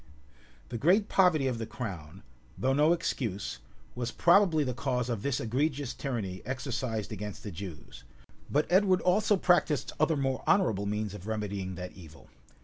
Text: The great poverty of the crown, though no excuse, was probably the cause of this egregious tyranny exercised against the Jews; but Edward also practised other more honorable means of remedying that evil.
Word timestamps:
The 0.69 0.79
great 0.79 1.09
poverty 1.09 1.45
of 1.45 1.59
the 1.59 1.67
crown, 1.67 2.23
though 2.57 2.73
no 2.73 2.91
excuse, 2.91 3.59
was 3.93 4.09
probably 4.09 4.63
the 4.63 4.73
cause 4.73 5.09
of 5.09 5.21
this 5.21 5.39
egregious 5.39 5.93
tyranny 5.93 6.41
exercised 6.43 7.11
against 7.11 7.43
the 7.43 7.51
Jews; 7.51 8.03
but 8.49 8.65
Edward 8.71 9.01
also 9.01 9.37
practised 9.37 9.91
other 9.99 10.17
more 10.17 10.43
honorable 10.47 10.87
means 10.87 11.13
of 11.13 11.27
remedying 11.27 11.75
that 11.75 11.91
evil. 11.91 12.31